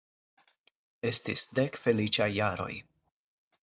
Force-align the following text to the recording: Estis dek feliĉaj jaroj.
Estis 1.11 1.45
dek 1.61 1.79
feliĉaj 1.87 2.31
jaroj. 2.43 2.71